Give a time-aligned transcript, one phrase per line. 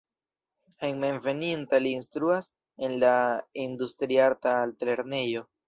[0.85, 2.49] Hejmenveninta li instruas
[2.89, 3.13] en la
[3.67, 5.49] Industriarta Altlernejo.